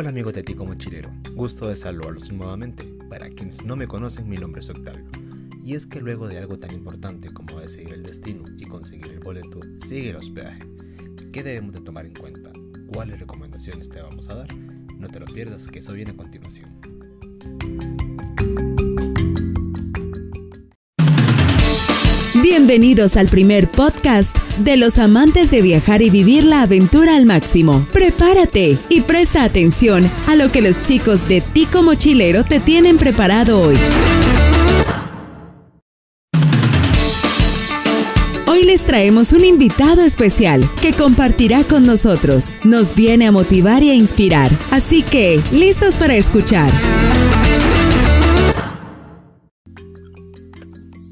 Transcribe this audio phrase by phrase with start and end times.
[0.00, 2.84] Hola amigos de Tico Mochilero, gusto de saludarlos nuevamente.
[3.10, 5.04] Para quienes no me conocen, mi nombre es Octavio.
[5.62, 9.20] Y es que luego de algo tan importante como decidir el destino y conseguir el
[9.20, 10.62] boleto, sigue el hospedaje.
[11.34, 12.50] ¿Qué debemos de tomar en cuenta?
[12.86, 14.56] ¿Cuáles recomendaciones te vamos a dar?
[14.56, 16.79] No te lo pierdas, que eso viene a continuación.
[22.50, 27.86] Bienvenidos al primer podcast de los amantes de viajar y vivir la aventura al máximo.
[27.92, 33.62] Prepárate y presta atención a lo que los chicos de Tico Mochilero te tienen preparado
[33.62, 33.76] hoy.
[38.48, 42.56] Hoy les traemos un invitado especial que compartirá con nosotros.
[42.64, 44.50] Nos viene a motivar y a inspirar.
[44.72, 46.72] Así que, ¿listos para escuchar?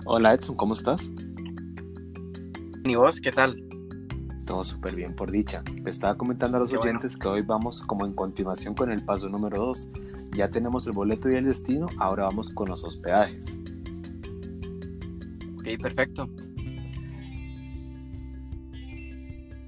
[0.05, 1.13] Hola Edson, ¿cómo estás?
[2.85, 3.57] ¿Y vos qué tal?
[4.47, 5.63] Todo súper bien, por dicha.
[5.85, 9.29] Le estaba comentando a los oyentes que hoy vamos como en continuación con el paso
[9.29, 9.91] número 2.
[10.33, 13.61] Ya tenemos el boleto y el destino, ahora vamos con los hospedajes.
[15.59, 16.31] Ok, perfecto.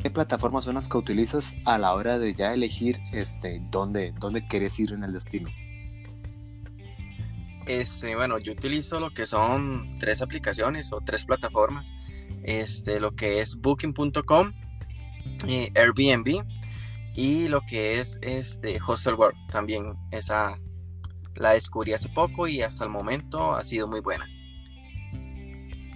[0.02, 4.46] ¿Qué plataformas son las que utilizas a la hora de ya elegir este, dónde, dónde
[4.46, 5.50] quieres ir en el destino?
[7.66, 11.92] Este, bueno, yo utilizo lo que son tres aplicaciones o tres plataformas.
[12.42, 14.52] Este, lo que es booking.com,
[15.48, 16.44] eh, Airbnb
[17.14, 19.36] y lo que es este Hostelworld.
[19.48, 20.58] También esa
[21.34, 24.26] la descubrí hace poco y hasta el momento ha sido muy buena.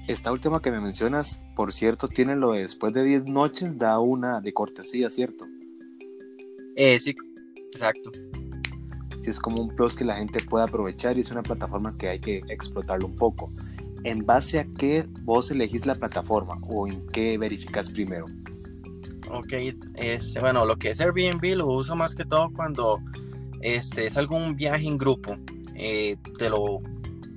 [0.07, 3.99] Esta última que me mencionas, por cierto, tiene lo de después de 10 noches, da
[4.01, 5.47] una de cortesía, ¿cierto?
[6.77, 7.15] Eh, sí,
[7.73, 8.11] exacto
[9.31, 12.21] es como un plus que la gente puede aprovechar y es una plataforma que hay
[12.21, 13.49] que explotarlo un poco.
[14.05, 18.27] ¿En base a qué vos elegís la plataforma o en qué verificas primero?
[19.31, 19.53] Ok,
[19.95, 23.01] este, bueno, lo que es Airbnb lo uso más que todo cuando
[23.63, 25.37] este, es algún viaje en grupo.
[25.75, 26.81] Eh, te lo,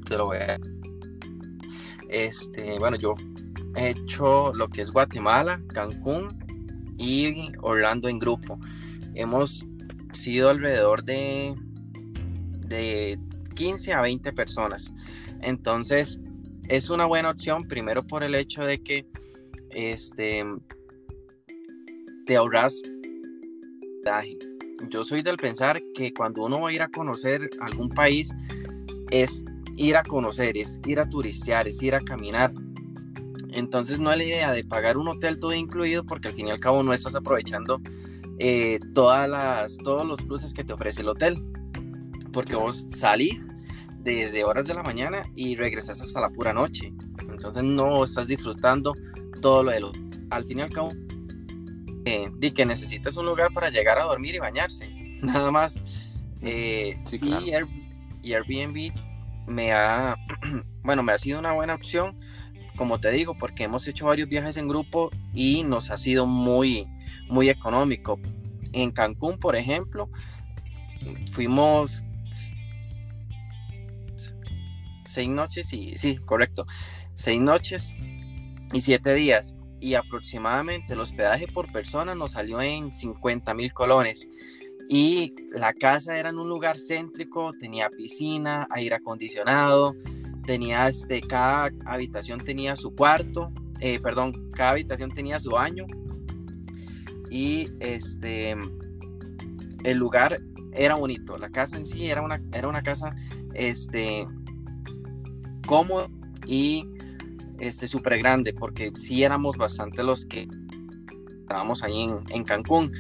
[0.07, 0.59] te lo voy a...
[2.09, 3.13] Este, bueno, yo
[3.75, 6.37] he hecho lo que es Guatemala, Cancún
[6.97, 8.59] y Orlando en grupo.
[9.15, 9.65] Hemos
[10.13, 11.55] sido alrededor de
[12.67, 13.19] de
[13.55, 14.93] 15 a 20 personas.
[15.41, 16.19] Entonces,
[16.67, 19.05] es una buena opción, primero por el hecho de que
[19.71, 20.45] este,
[22.25, 22.81] te ahorras
[24.89, 28.33] yo soy del pensar que cuando uno va a ir a conocer algún país
[29.11, 29.43] es
[29.75, 32.53] ir a conocer, es ir a turistear, es ir a caminar.
[33.51, 36.51] Entonces no es la idea de pagar un hotel todo incluido porque al fin y
[36.51, 37.81] al cabo no estás aprovechando
[38.39, 41.43] eh, todas las, todos los pluses que te ofrece el hotel
[42.31, 43.51] porque vos salís
[44.15, 46.93] desde horas de la mañana y regresas hasta la pura noche.
[47.19, 48.93] Entonces no estás disfrutando
[49.41, 49.91] todo lo de lo...
[50.29, 50.91] Al fin y al cabo,
[52.05, 54.87] eh, di que necesitas un lugar para llegar a dormir y bañarse.
[55.21, 55.79] Nada más.
[56.41, 58.93] Eh, y, Airbnb
[59.47, 60.15] me ha,
[60.83, 62.17] bueno, me ha sido una buena opción,
[62.75, 66.87] como te digo, porque hemos hecho varios viajes en grupo y nos ha sido muy,
[67.29, 68.19] muy económico.
[68.73, 70.09] En Cancún, por ejemplo,
[71.31, 72.03] fuimos
[75.17, 76.67] seis noches y, sí, correcto,
[77.15, 77.91] seis noches
[78.71, 79.55] y siete días.
[79.79, 84.29] Y aproximadamente el hospedaje por persona nos salió en 50 mil colones.
[84.89, 89.95] Y la casa era en un lugar céntrico, tenía piscina, aire acondicionado,
[90.45, 95.85] tenía este, cada habitación tenía su cuarto, eh, perdón, cada habitación tenía su baño.
[97.31, 98.55] Y este,
[99.83, 100.39] el lugar
[100.73, 103.15] era bonito, la casa en sí era una, era una casa
[103.55, 104.27] este,
[105.67, 106.09] cómodo
[106.47, 106.83] y
[107.59, 110.47] este súper grande porque sí éramos bastante los que
[111.41, 112.91] estábamos ahí en, en, Cancún.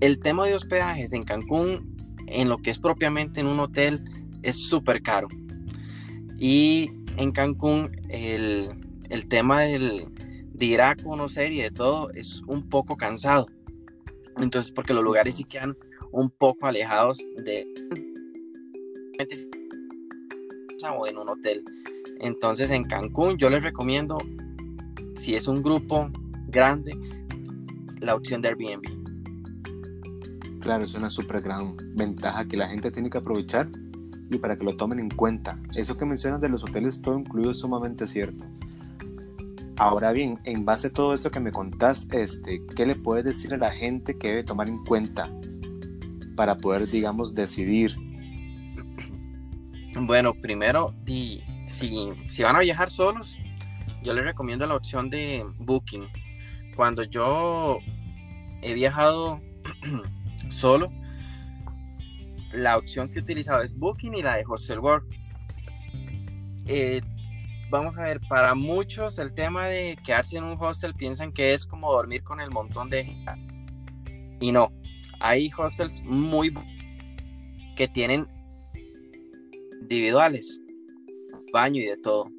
[0.00, 1.94] El tema de hospedajes en Cancún,
[2.26, 4.02] en lo que es propiamente en un hotel,
[4.42, 5.28] es súper caro.
[6.38, 8.68] Y en Cancún el,
[9.10, 10.06] el tema del,
[10.54, 13.46] de ir a conocer y de todo es un poco cansado.
[14.38, 15.76] Entonces, porque los lugares sí quedan
[16.12, 17.66] un poco alejados de
[20.88, 21.64] o en un hotel.
[22.20, 24.18] Entonces en Cancún yo les recomiendo,
[25.16, 26.10] si es un grupo
[26.48, 26.96] grande,
[28.00, 29.00] la opción de Airbnb.
[30.60, 33.68] Claro, es una súper gran ventaja que la gente tiene que aprovechar
[34.30, 35.58] y para que lo tomen en cuenta.
[35.74, 38.44] Eso que mencionas de los hoteles todo incluido es sumamente cierto.
[39.76, 43.54] Ahora bien, en base a todo esto que me contás, este, ¿qué le puedes decir
[43.54, 45.30] a la gente que debe tomar en cuenta
[46.36, 47.94] para poder, digamos, decidir
[50.06, 51.42] bueno, primero, si,
[52.28, 53.38] si van a viajar solos,
[54.02, 56.08] yo les recomiendo la opción de Booking.
[56.76, 57.78] Cuando yo
[58.62, 59.40] he viajado
[60.48, 60.92] solo,
[62.52, 65.08] la opción que he utilizado es Booking y la de Hostel World.
[66.66, 67.00] Eh,
[67.70, 71.66] vamos a ver, para muchos el tema de quedarse en un hostel piensan que es
[71.66, 73.32] como dormir con el montón de gente.
[74.40, 74.72] Y no,
[75.20, 76.54] hay hostels muy
[77.76, 78.26] que tienen
[79.80, 80.60] individuales,
[81.52, 82.30] baño y de todo.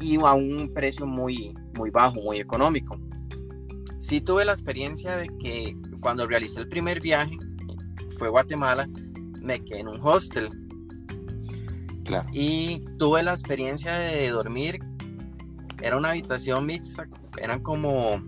[0.00, 2.98] Y a un precio muy, muy bajo, muy económico.
[3.98, 7.38] Sí tuve la experiencia de que cuando realicé el primer viaje,
[8.18, 8.88] fue Guatemala,
[9.40, 10.50] me quedé en un hostel.
[12.04, 12.28] Claro.
[12.32, 14.78] Y tuve la experiencia de dormir,
[15.82, 17.08] era una habitación mixta,
[17.40, 18.22] eran como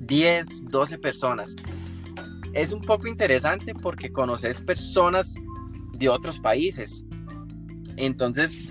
[0.00, 1.56] 10, 12 personas.
[2.56, 5.34] Es un poco interesante porque conoces personas
[5.92, 7.04] de otros países.
[7.98, 8.70] Entonces,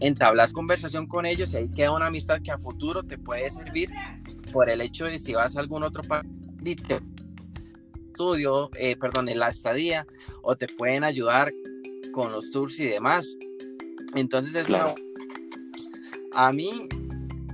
[0.00, 3.90] entablas conversación con ellos y ahí queda una amistad que a futuro te puede servir
[4.54, 6.24] por el hecho de si vas a algún otro país,
[8.06, 10.06] estudio, eh, perdón, en la estadía,
[10.42, 11.52] o te pueden ayudar
[12.12, 13.36] con los tours y demás.
[14.14, 14.66] Entonces, es
[16.32, 16.88] a mí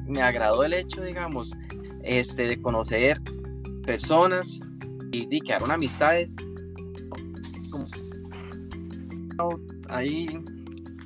[0.06, 1.56] me agradó el hecho, digamos,
[2.04, 3.20] este, de conocer
[3.82, 4.60] personas
[5.14, 6.28] y, una amistades.
[9.88, 10.26] Hay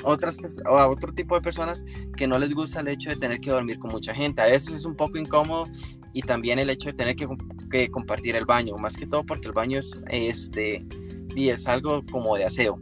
[0.05, 0.39] otras
[0.69, 1.85] o a otro tipo de personas
[2.17, 4.43] que no les gusta el hecho de tener que dormir con mucha gente.
[4.43, 5.65] A veces es un poco incómodo
[6.13, 7.27] y también el hecho de tener que,
[7.71, 10.87] que compartir el baño, más que todo porque el baño es este
[11.35, 12.81] y es algo como de aseo.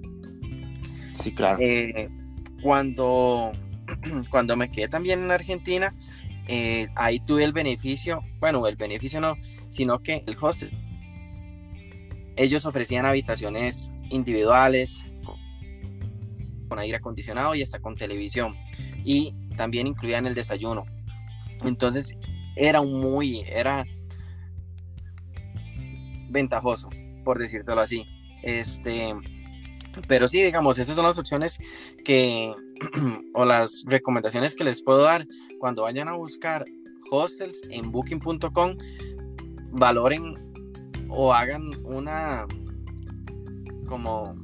[1.12, 1.58] Sí, claro.
[1.61, 2.08] Eh,
[2.62, 3.52] cuando,
[4.31, 5.94] cuando me quedé también en Argentina,
[6.49, 9.37] eh, ahí tuve el beneficio, bueno, el beneficio no,
[9.69, 10.70] sino que el hostel,
[12.36, 15.04] ellos ofrecían habitaciones individuales,
[16.68, 18.54] con aire acondicionado y hasta con televisión,
[19.04, 20.84] y también incluían el desayuno.
[21.64, 22.14] Entonces
[22.56, 23.84] era muy, era
[26.28, 26.88] ventajoso,
[27.24, 28.04] por decírtelo así.
[28.42, 29.14] Este,
[30.06, 31.58] pero sí, digamos, esas son las opciones
[32.04, 32.54] que,
[33.34, 35.26] o las recomendaciones que les puedo dar
[35.58, 36.64] cuando vayan a buscar
[37.10, 38.76] hostels en booking.com,
[39.70, 40.45] valoren
[41.08, 42.44] o hagan una,
[43.86, 44.36] como,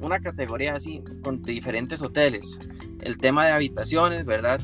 [0.00, 2.58] una categoría así con diferentes hoteles.
[3.00, 4.60] El tema de habitaciones, ¿verdad?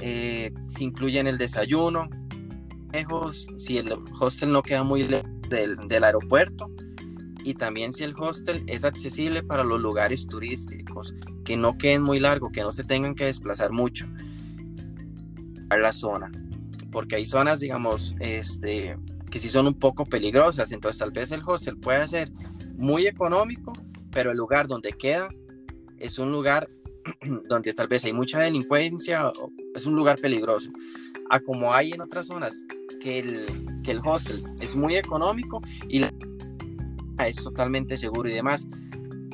[0.00, 2.08] Eh, incluyen el desayuno,
[2.92, 6.70] lejos, si el hostel no queda muy lejos del, del aeropuerto,
[7.44, 11.14] y también si el hostel es accesible para los lugares turísticos,
[11.44, 14.06] que no queden muy largo, que no se tengan que desplazar mucho
[15.70, 16.30] a la zona,
[16.90, 18.96] porque hay zonas, digamos, este,
[19.36, 22.32] que sí son un poco peligrosas, entonces tal vez el hostel puede ser
[22.78, 23.74] muy económico,
[24.10, 25.28] pero el lugar donde queda
[25.98, 26.70] es un lugar
[27.46, 29.30] donde tal vez hay mucha delincuencia,
[29.74, 30.70] es un lugar peligroso,
[31.28, 32.64] a como hay en otras zonas
[33.02, 36.10] que el, que el hostel es muy económico y la
[37.26, 38.66] es totalmente seguro y demás.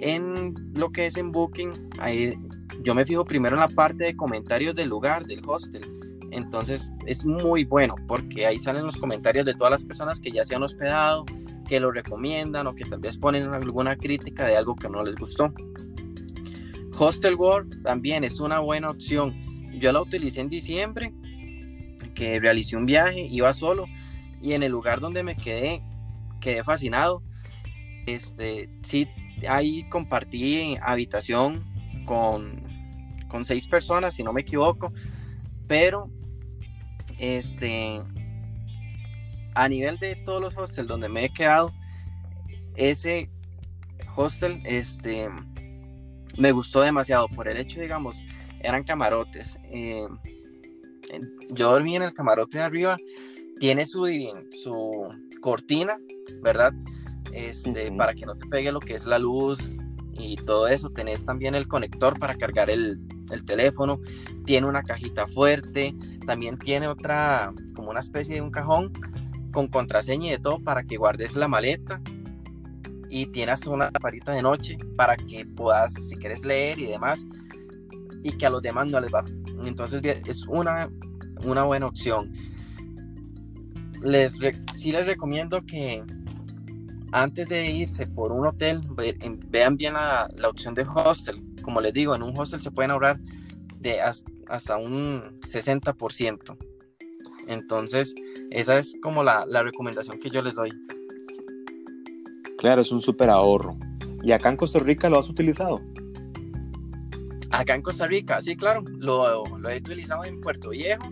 [0.00, 2.34] En lo que es en Booking, ahí
[2.82, 5.84] yo me fijo primero en la parte de comentarios del lugar, del hostel.
[6.32, 10.44] Entonces es muy bueno porque ahí salen los comentarios de todas las personas que ya
[10.44, 11.25] se han hospedado,
[11.69, 15.17] que lo recomiendan o que tal vez ponen alguna crítica de algo que no les
[15.17, 15.52] gustó.
[16.99, 19.34] Hostel World también es una buena opción.
[19.79, 21.12] Yo la utilicé en diciembre,
[22.15, 23.86] que realicé un viaje, iba solo
[24.41, 25.82] y en el lugar donde me quedé,
[26.41, 27.22] quedé fascinado
[28.06, 29.08] este, sí,
[29.48, 31.65] ahí compartí habitación
[32.05, 32.62] con,
[33.29, 34.93] con seis personas, si no me equivoco,
[35.67, 36.10] pero
[37.22, 38.02] este,
[39.55, 41.72] a nivel de todos los hostels donde me he quedado,
[42.76, 43.31] ese
[44.17, 45.29] hostel, este,
[46.36, 48.22] me gustó demasiado por el hecho, digamos,
[48.60, 49.58] eran camarotes.
[49.64, 50.06] Eh,
[51.50, 52.96] yo dormí en el camarote de arriba,
[53.60, 54.05] tiene su,
[54.50, 55.08] su
[55.41, 55.96] cortina,
[56.43, 56.72] ¿verdad?
[57.32, 59.79] este, para que no te pegue lo que es la luz
[60.12, 60.91] y todo eso.
[60.91, 62.98] Tenés también el conector para cargar el,
[63.31, 64.00] el teléfono.
[64.44, 65.94] Tiene una cajita fuerte.
[66.26, 68.93] También tiene otra, como una especie de un cajón
[69.52, 72.00] con contraseña y de todo para que guardes la maleta.
[73.08, 77.26] Y tienes una lamparita de noche para que puedas, si quieres leer y demás,
[78.22, 79.24] y que a los demás no les va.
[79.64, 80.88] Entonces, es una,
[81.44, 82.32] una buena opción.
[84.02, 84.38] Les,
[84.72, 86.02] sí les recomiendo que,
[87.12, 88.82] antes de irse por un hotel,
[89.48, 91.36] vean bien la, opción de hostel.
[91.62, 93.19] Como les digo, en un hostel se pueden ahorrar
[93.81, 96.56] de hasta un 60%.
[97.48, 98.14] Entonces,
[98.50, 100.70] esa es como la, recomendación que yo les doy.
[102.58, 103.76] Claro, es un súper ahorro.
[104.22, 105.81] ¿Y acá en Costa Rica lo has utilizado?
[107.50, 108.84] Acá en Costa Rica, sí, claro.
[108.98, 111.02] Lo, lo he utilizado en Puerto Viejo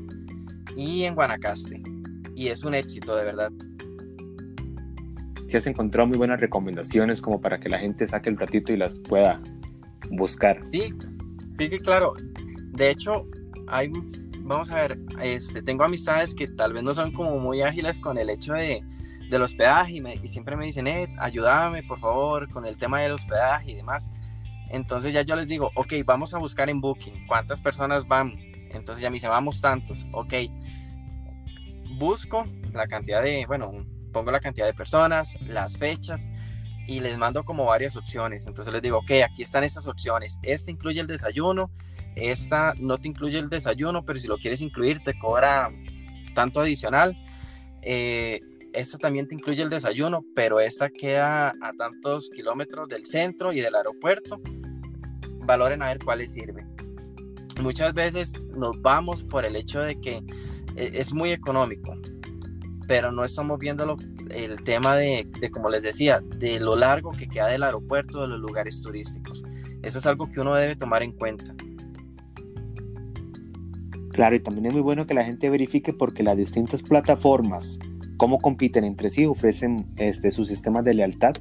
[0.76, 1.82] y en Guanacaste.
[2.36, 3.52] Y es un éxito, de verdad.
[5.48, 8.76] si has encontrado muy buenas recomendaciones como para que la gente saque el ratito y
[8.76, 9.40] las pueda
[10.10, 10.60] buscar.
[10.72, 10.94] Sí,
[11.50, 12.14] sí, sí, claro.
[12.72, 13.26] De hecho,
[13.68, 13.90] hay,
[14.40, 18.18] vamos a ver, este, tengo amistades que tal vez no son como muy ágiles con
[18.18, 18.82] el hecho de,
[19.28, 23.12] del hospedaje y, y siempre me dicen, eh, ayúdame por favor con el tema del
[23.12, 24.10] hospedaje y demás.
[24.70, 28.34] Entonces ya yo les digo, ok, vamos a buscar en Booking, ¿cuántas personas van?
[28.72, 30.34] Entonces ya me dicen, vamos tantos, ok.
[31.98, 36.28] Busco la cantidad de, bueno, pongo la cantidad de personas, las fechas
[36.90, 38.48] y les mando como varias opciones.
[38.48, 40.40] Entonces les digo, ok, aquí están estas opciones.
[40.42, 41.70] Esta incluye el desayuno,
[42.16, 45.70] esta no te incluye el desayuno, pero si lo quieres incluir te cobra
[46.34, 47.16] tanto adicional.
[47.82, 48.40] Eh,
[48.72, 53.60] esta también te incluye el desayuno, pero esta queda a tantos kilómetros del centro y
[53.60, 54.40] del aeropuerto.
[55.46, 56.66] Valoren a ver cuál les sirve.
[57.62, 60.16] Muchas veces nos vamos por el hecho de que
[60.74, 61.96] eh, es muy económico,
[62.88, 63.96] pero no estamos viendo
[64.34, 68.28] el tema de, de, como les decía, de lo largo que queda del aeropuerto, de
[68.28, 69.42] los lugares turísticos.
[69.82, 71.54] Eso es algo que uno debe tomar en cuenta.
[74.12, 77.78] Claro, y también es muy bueno que la gente verifique porque las distintas plataformas,
[78.16, 81.34] cómo compiten entre sí, ofrecen este, sus sistemas de lealtad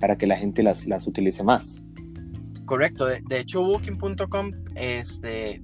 [0.00, 1.80] para que la gente las, las utilice más.
[2.66, 5.60] Correcto, de, de hecho booking.com, este,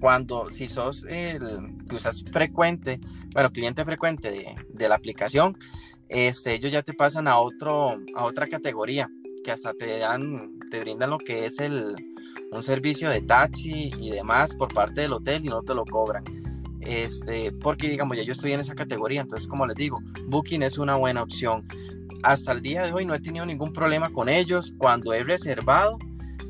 [0.00, 1.40] cuando si sos el
[1.88, 3.00] que usas frecuente,
[3.32, 5.56] bueno, cliente frecuente de, de, la aplicación,
[6.08, 9.10] este, ellos ya te pasan a, otro, a otra categoría,
[9.42, 11.94] que hasta te dan, te brindan lo que es el,
[12.50, 16.24] un servicio de taxi y demás por parte del hotel y no te lo cobran.
[16.80, 20.78] Este, porque digamos, ya yo estoy en esa categoría, entonces como les digo, Booking es
[20.78, 21.66] una buena opción.
[22.22, 24.74] Hasta el día de hoy no he tenido ningún problema con ellos.
[24.78, 25.98] Cuando he reservado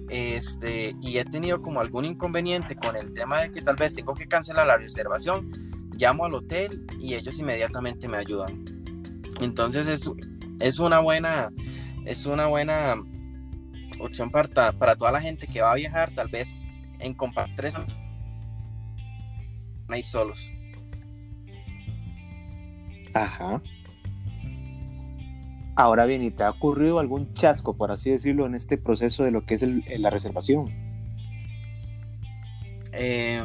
[0.09, 4.15] este, y he tenido como algún inconveniente con el tema de que tal vez tengo
[4.15, 5.51] que cancelar la reservación,
[5.97, 8.65] llamo al hotel y ellos inmediatamente me ayudan.
[9.41, 10.11] Entonces es,
[10.61, 11.51] es una buena,
[12.05, 12.95] es una buena
[14.01, 16.55] opción para, para toda la gente que va a viajar, tal vez
[16.99, 17.85] en compartir eso,
[19.95, 20.51] ir solos.
[23.13, 23.63] Ajá.
[25.77, 29.33] Ahora bien, ¿y te ha ocurrido algún chasco, por así decirlo, en este proceso de
[29.33, 30.73] lo que es el, la reservación?
[32.93, 33.43] Eh,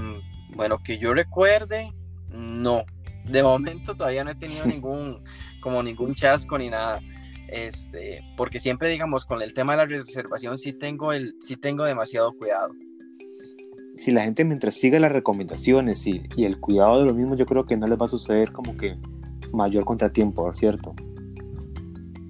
[0.55, 1.91] bueno, que yo recuerde,
[2.29, 2.83] no.
[3.25, 5.23] De momento todavía no he tenido ningún,
[5.59, 7.01] como ningún chasco ni nada.
[7.47, 11.83] Este, porque siempre, digamos, con el tema de la reservación sí tengo, el, sí tengo
[11.83, 12.73] demasiado cuidado.
[13.95, 17.45] Si la gente mientras sigue las recomendaciones y, y el cuidado de lo mismo, yo
[17.45, 18.97] creo que no les va a suceder como que
[19.51, 20.93] mayor contratiempo, ¿cierto?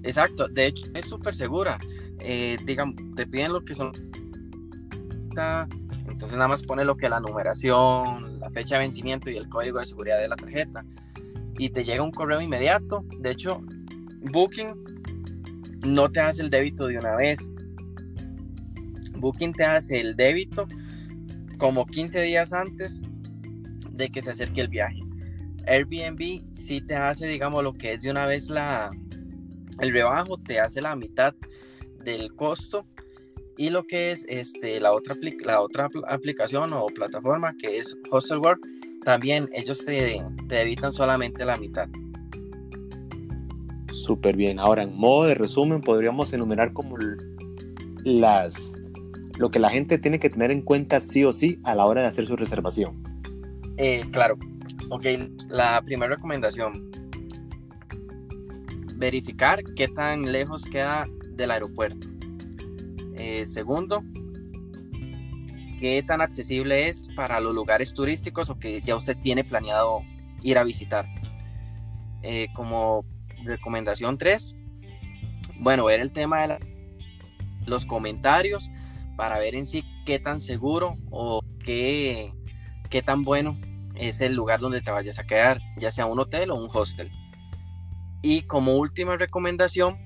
[0.02, 1.78] Exacto, de hecho es súper segura.
[2.20, 3.92] Eh, digamos, te piden lo que son.
[6.08, 9.78] Entonces nada más pone lo que la numeración, la fecha de vencimiento y el código
[9.78, 10.84] de seguridad de la tarjeta.
[11.60, 13.04] Y te llega un correo inmediato.
[13.18, 13.60] De hecho,
[14.32, 14.68] Booking
[15.84, 17.50] no te hace el débito de una vez.
[19.18, 20.66] Booking te hace el débito
[21.58, 23.02] como 15 días antes
[23.90, 25.00] de que se acerque el viaje.
[25.66, 28.90] Airbnb sí te hace, digamos, lo que es de una vez la,
[29.80, 31.34] el rebajo te hace la mitad
[32.02, 32.86] del costo
[33.58, 35.14] y lo que es este, la, otra,
[35.44, 38.66] la otra aplicación o plataforma que es Hostelwork,
[39.04, 41.88] también ellos te, te evitan solamente la mitad.
[43.92, 44.58] Súper bien.
[44.58, 46.96] Ahora, en modo de resumen, podríamos enumerar como
[48.04, 48.72] las
[49.38, 52.02] lo que la gente tiene que tener en cuenta sí o sí a la hora
[52.02, 53.02] de hacer su reservación.
[53.78, 54.38] Eh, claro.
[54.90, 55.06] Ok,
[55.48, 56.90] la primera recomendación,
[58.96, 62.06] verificar qué tan lejos queda del aeropuerto.
[63.14, 64.02] Eh, segundo,
[65.80, 70.02] qué tan accesible es para los lugares turísticos o que ya usted tiene planeado
[70.42, 71.06] ir a visitar.
[72.22, 73.04] Eh, como
[73.44, 74.54] recomendación 3,
[75.56, 76.58] bueno, ver el tema de
[77.66, 78.70] los comentarios
[79.16, 82.32] para ver en sí qué tan seguro o qué,
[82.90, 83.58] qué tan bueno
[83.96, 87.10] es el lugar donde te vayas a quedar, ya sea un hotel o un hostel.
[88.22, 89.98] Y como última recomendación,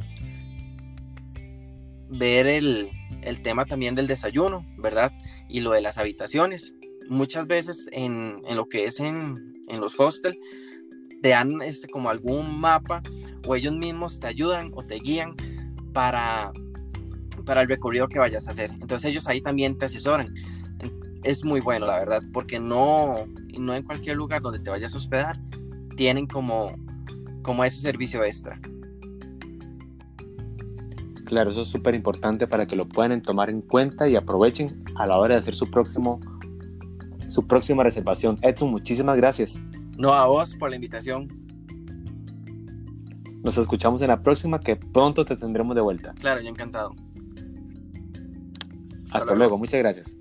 [2.18, 2.90] ver el,
[3.22, 5.12] el, tema también del desayuno, ¿verdad?
[5.48, 6.74] Y lo de las habitaciones.
[7.08, 10.36] Muchas veces en, en lo que es en, en los hostels,
[11.22, 13.02] te dan este, como algún mapa
[13.46, 15.34] o ellos mismos te ayudan o te guían
[15.92, 16.52] para,
[17.44, 18.70] para el recorrido que vayas a hacer.
[18.72, 20.32] Entonces ellos ahí también te asesoran.
[21.22, 23.26] Es muy bueno, la verdad, porque no,
[23.58, 25.40] no en cualquier lugar donde te vayas a hospedar
[25.96, 26.72] tienen como
[27.44, 28.58] como ese servicio extra.
[31.24, 35.06] Claro, eso es súper importante para que lo puedan tomar en cuenta y aprovechen a
[35.06, 36.20] la hora de hacer su próximo
[37.28, 38.38] su próxima reservación.
[38.42, 39.58] Edson, muchísimas gracias.
[39.98, 41.28] No a vos por la invitación.
[43.42, 46.14] Nos escuchamos en la próxima que pronto te tendremos de vuelta.
[46.20, 46.94] Claro, yo encantado.
[49.12, 50.16] Hasta, luego, muchas gracias.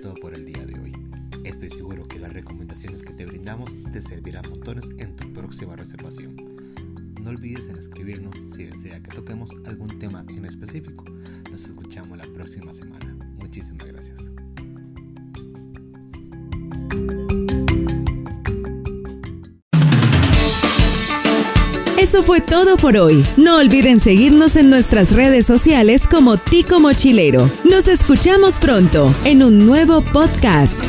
[0.00, 0.92] Todo por el día de hoy.
[1.44, 6.36] Estoy seguro que las recomendaciones que te brindamos te servirán montones en tu próxima reservación.
[7.22, 11.04] No olvides en escribirnos si desea que toquemos algún tema en específico.
[11.50, 13.16] Nos escuchamos la próxima semana.
[13.36, 14.30] Muchísimas gracias.
[22.00, 23.22] Eso fue todo por hoy.
[23.36, 27.50] No olviden seguirnos en nuestras redes sociales como Tico Mochilero.
[27.62, 30.82] Nos escuchamos pronto en un nuevo podcast.